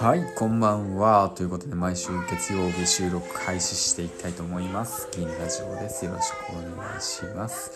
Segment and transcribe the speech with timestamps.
[0.00, 1.30] はいこんばんは。
[1.36, 5.10] ということで毎週月曜日収録開始していきたいと思います。
[5.12, 6.06] 銀ラジオです。
[6.06, 7.70] よろしくお願いします。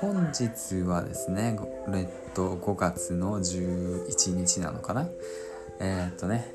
[0.00, 1.58] 本日はですね
[1.94, 5.08] えっと5月の11日なのかな？
[5.80, 6.54] えー、っとね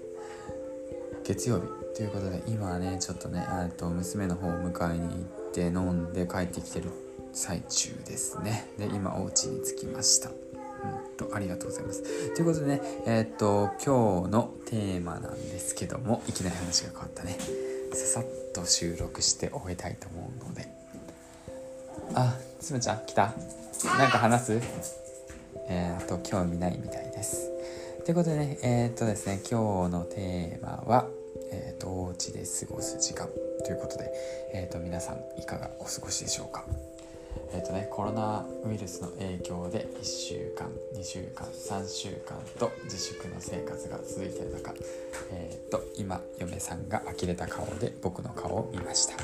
[1.24, 1.64] 月曜日。
[1.96, 3.44] ということで今はねちょっとね
[3.76, 6.92] と娘の方を迎えに行って飲んで帰ってきてる
[7.38, 8.68] 最中ですね。
[8.80, 10.30] で今お家に着きました。
[10.30, 10.36] うん
[11.18, 12.34] とありがとうございます。
[12.34, 17.38] ということでねえー、っと今日のテーマなんですけどもいきなり話が変わったね。
[17.94, 20.68] ささっと収録して終えたいと思うので。
[22.16, 23.34] あつむちゃん来た。
[24.00, 24.60] なんか話す？
[25.70, 27.52] えー、っと興味ないみたいです。
[28.04, 31.06] ということでねえー、っとですね今日のテーマは
[31.50, 33.30] えーと、お家で過ごす時間
[33.64, 34.12] ということで、
[34.54, 36.66] えーと、皆さんいかがお過ごしでしょうか？
[37.58, 44.76] えーとね、コロナウイルスの影響で1週間2週間3週間と自粛の生活が続いている中、
[45.32, 49.16] えー、と今嫁さんが呆れた顔で僕の顔を見ました。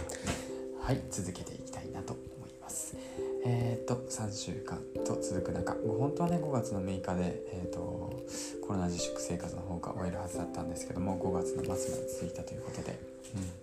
[0.82, 2.98] はい続けていきたいなと思います。
[3.46, 8.24] えっ、ー、と3週間と続く中もう本当はね5月の6日で、えーと
[8.66, 12.98] コロナ自粛生活の方が終えるはずだったんですけども5月の末まで続いたということで、
[13.36, 13.63] うん、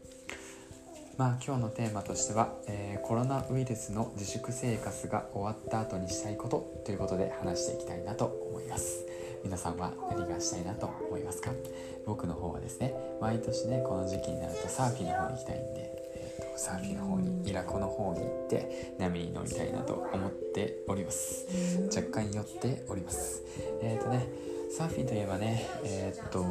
[1.21, 9.05] まあ今日のテーマとしては、えー、コロナウイルスの自粛生活が終わった後にしたいことということで話していきたいなと思います。
[9.45, 11.51] 皆さんは何がしたいなと思いますか？
[12.07, 21.45] 僕の方はですね毎年ねこの時期になるとサーフィンの方に行きたいんでサーフィンの方にイラコの方に行って波に乗りたいなと思っております。
[21.95, 23.43] 若干寄っております。
[23.83, 24.27] えっ、ー、とね
[24.75, 26.43] サーフィンといえばねえー、っと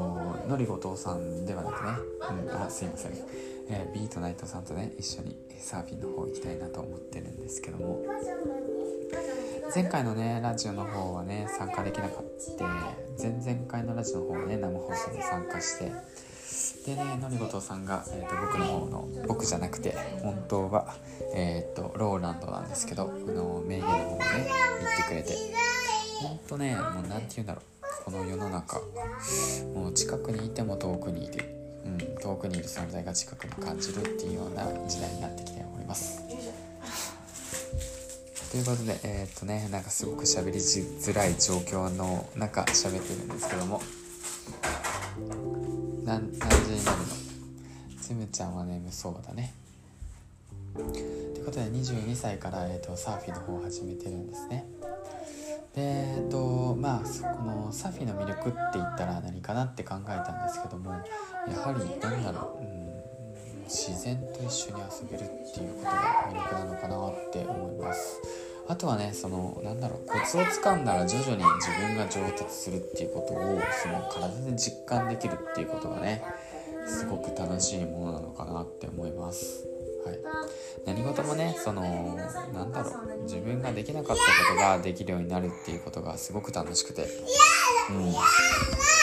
[0.48, 3.14] のりごとさんではなくね、うん、あすいません、
[3.70, 8.04] えー、ビートナイトさんとね一緒にサーフィンの方行きたいなと思ってるんですけども。
[9.74, 12.66] 前回のねラジオの方はね参加できなかった。
[13.22, 15.92] 前々回のラジオの方はね生放送で参加して。
[16.86, 20.96] でねのりごとさんが、えーと、僕の方の僕じゃなくて本当は、
[21.36, 24.26] えーと、ローランドなんですけどあの名言の方をね
[24.80, 25.38] 言ってくれて。
[26.22, 27.64] ほんとねもう何て言うんだろう。
[28.06, 28.82] この世の中
[29.76, 31.46] もう近くにいても遠くにいる、
[31.86, 36.22] うん、遠くにいる存在が近くに感じるっていうような時代になってきております。
[38.52, 43.82] ということでえー、っとねなんかすごく喋りづらい状況の中喋ってるんですけども。
[46.04, 47.06] 何何時になるの？
[48.02, 49.54] つむちゃんは眠そうだね。
[50.74, 54.66] ということで22歳から、えーとサーフィンの方を始めてるんですね。
[55.76, 68.22] でえっとまあこのサフィの魅力って言ったら何かなって考えたんですけどもやはり何だろう、うん、自然と一緒に遊べるっていうことが魅力なのかなって思います。
[68.68, 76.24] あとはねそのなんだろうコツをつかんだら徐々に自分が上達するっていうことをその体で実感できるっていうことがね
[76.86, 79.68] すごく楽しいものなのかなって思います。
[80.06, 80.20] はい、
[80.86, 81.82] 何事もねその
[82.54, 84.22] なんだろう自分ができなかった
[84.54, 87.08] ことができるようになるっていうことがすごく楽しくて、
[87.90, 88.14] うん。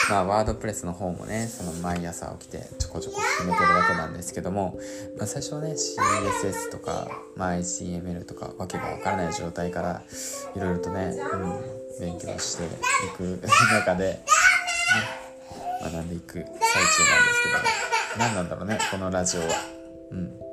[0.08, 4.78] まあ、ワードプレスの方もねその毎朝起きてちょこちょこ進めてるわけなんですけども、
[5.18, 10.02] まあ、最初はね CSS とか、まあ、HTML とかわけがわからない状態から
[10.54, 12.68] いろいろとね、うん、勉強してい
[13.16, 13.40] く
[13.74, 14.24] 中で、ね、
[15.82, 19.46] 学んでいく最中なんですけど何なんだろうねこのラジオは。
[20.12, 20.45] うん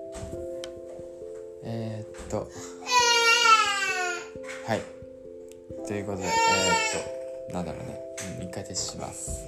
[1.63, 2.47] えー、っと。
[4.65, 4.81] はい。
[5.87, 7.99] ということでえー、っとなんだろうね、
[8.39, 9.43] うん、一回停止します。